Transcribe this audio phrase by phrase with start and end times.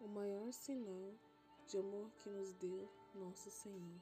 [0.00, 1.12] o maior sinal
[1.66, 4.00] de amor que nos deu nosso Senhor.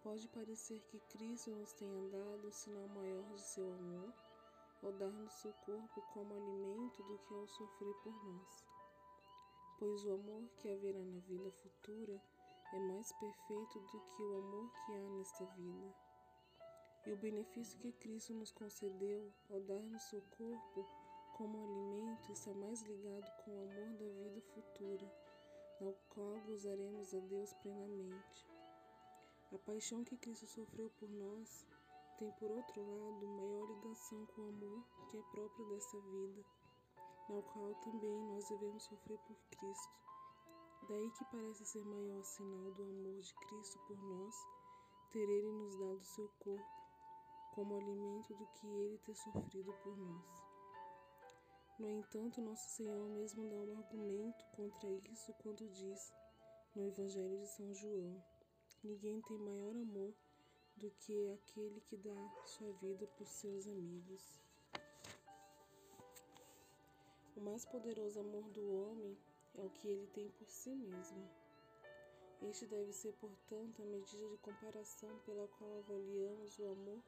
[0.00, 4.12] Pode parecer que Cristo nos tenha dado um sinal maior de seu amor
[4.82, 8.64] ao dar-nos seu corpo como alimento do que ao sofrer por nós.
[9.78, 12.22] Pois o amor que haverá na vida futura
[12.72, 15.94] é mais perfeito do que o amor que há nesta vida.
[17.04, 20.86] E o benefício que Cristo nos concedeu ao dar-nos seu corpo
[21.36, 21.91] como alimento
[22.32, 25.12] está mais ligado com o amor da vida futura,
[25.80, 28.46] ao qual gozaremos a Deus plenamente.
[29.52, 31.66] A paixão que Cristo sofreu por nós
[32.18, 36.44] tem, por outro lado, maior ligação com o amor que é próprio dessa vida,
[37.28, 39.92] no qual também nós devemos sofrer por Cristo.
[40.88, 44.34] Daí que parece ser maior sinal do amor de Cristo por nós
[45.10, 46.82] ter Ele nos dado seu corpo
[47.54, 50.51] como alimento do que Ele ter sofrido por nós.
[51.82, 56.12] No entanto, nosso Senhor mesmo dá um argumento contra isso quando diz,
[56.76, 58.22] no Evangelho de São João:
[58.84, 60.14] Ninguém tem maior amor
[60.76, 62.14] do que aquele que dá
[62.46, 64.40] sua vida por seus amigos.
[67.36, 69.18] O mais poderoso amor do homem
[69.56, 71.28] é o que ele tem por si mesmo.
[72.42, 77.02] Este deve ser, portanto, a medida de comparação pela qual avaliamos o amor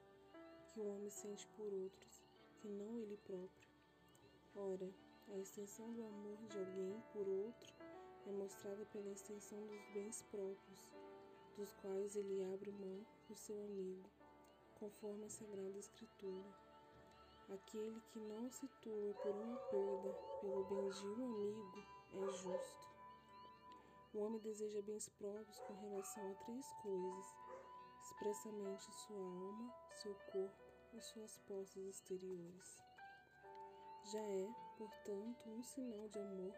[0.66, 2.24] que o homem sente por outros,
[2.56, 3.73] que não ele próprio.
[4.56, 4.88] Ora,
[5.32, 7.74] a extensão do amor de alguém por outro
[8.24, 10.92] é mostrada pela extensão dos bens próprios,
[11.56, 14.08] dos quais ele abre mão por seu amigo,
[14.78, 16.54] conforme a Sagrada Escritura.
[17.52, 22.88] Aquele que não se turba por uma perda pelo bem de um amigo é justo.
[24.14, 27.26] O homem deseja bens próprios com relação a três coisas:
[28.04, 32.93] expressamente sua alma, seu corpo e suas posses exteriores.
[34.04, 36.54] Já é, portanto, um sinal de amor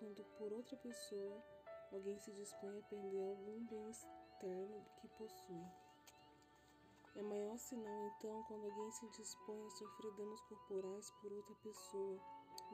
[0.00, 1.44] quando por outra pessoa
[1.92, 5.64] alguém se dispõe a perder algum bem externo que possui.
[7.14, 12.20] É maior sinal então quando alguém se dispõe a sofrer danos corporais por outra pessoa,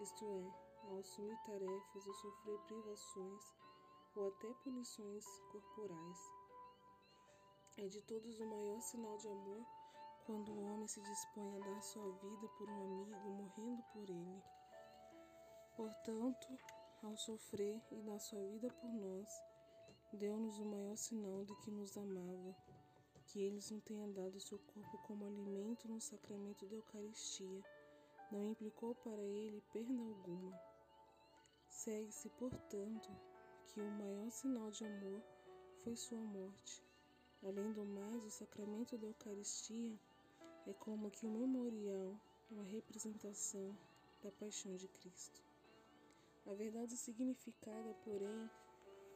[0.02, 3.54] isto é, a assumir tarefas ou sofrer privações
[4.16, 6.32] ou até punições corporais.
[7.76, 9.83] É de todos o maior sinal de amor
[10.24, 14.42] quando o homem se dispõe a dar sua vida por um amigo, morrendo por ele.
[15.76, 16.48] Portanto,
[17.02, 19.28] ao sofrer e dar sua vida por nós,
[20.12, 22.56] deu-nos o maior sinal de que nos amava,
[23.26, 27.62] que ele nos tenha dado seu corpo como alimento no sacramento da Eucaristia,
[28.30, 30.58] não implicou para ele perda alguma.
[31.68, 33.10] Segue-se, portanto,
[33.66, 35.22] que o maior sinal de amor
[35.82, 36.82] foi sua morte.
[37.42, 39.98] Além do mais, o sacramento da Eucaristia
[40.66, 42.18] é como que um memorial,
[42.50, 43.76] uma representação
[44.22, 45.42] da paixão de Cristo.
[46.46, 48.50] A verdade significada, porém,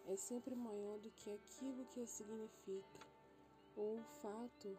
[0.07, 2.99] é sempre maior do que aquilo que a significa,
[3.77, 4.79] ou o fato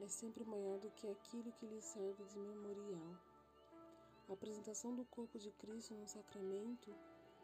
[0.00, 3.16] é sempre maior do que aquilo que lhe serve de memorial.
[4.28, 6.92] A apresentação do corpo de Cristo no sacramento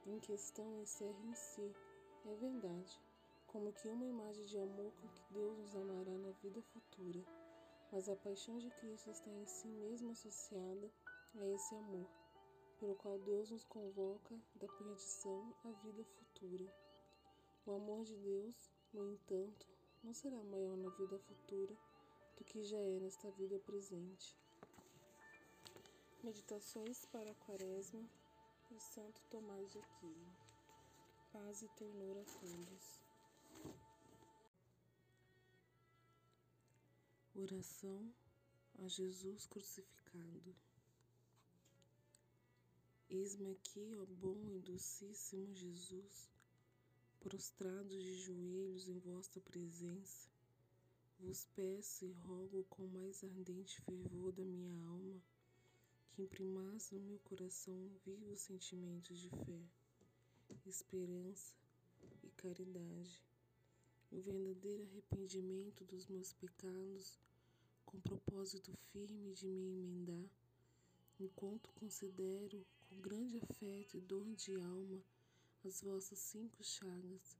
[0.05, 1.73] em questão encerra em si,
[2.27, 3.01] é verdade,
[3.47, 7.25] como que uma imagem de amor com que Deus nos amará na vida futura
[7.95, 10.91] mas a paixão de Cristo está em si mesma associada
[11.37, 12.11] a esse amor,
[12.81, 16.75] pelo qual Deus nos convoca da perdição à vida futura.
[17.65, 19.69] O amor de Deus, no entanto,
[20.03, 21.77] não será maior na vida futura
[22.37, 24.37] do que já é nesta vida presente.
[26.25, 28.03] Meditações para a Quaresma
[28.73, 30.37] de Santo Tomás de Aquino.
[31.33, 33.84] Paz e ternura a todos.
[37.37, 38.15] Oração
[38.79, 40.55] a Jesus crucificado.
[43.11, 46.31] Eis-me aqui, ó bom e docíssimo Jesus,
[47.19, 50.31] prostrado de joelhos em vossa presença,
[51.19, 55.21] vos peço e rogo com mais ardente fervor da minha alma
[56.13, 59.61] que imprimais no meu coração vivos sentimentos de fé,
[60.65, 61.53] esperança
[62.23, 63.25] e caridade
[64.15, 67.19] o verdadeiro arrependimento dos meus pecados,
[67.95, 70.29] com propósito firme de me emendar,
[71.21, 75.01] enquanto considero com grande afeto e dor de alma
[75.65, 77.39] as vossas cinco chagas,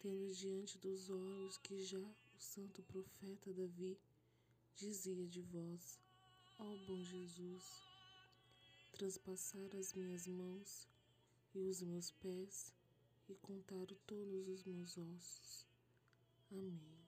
[0.00, 3.96] tendo diante dos olhos que já o santo profeta Davi
[4.74, 6.00] dizia de vós,
[6.58, 7.64] ó bom Jesus,
[8.92, 10.88] transpassar as minhas mãos
[11.54, 12.72] e os meus pés
[13.28, 15.66] e contar todos os meus ossos
[16.50, 17.05] Amém.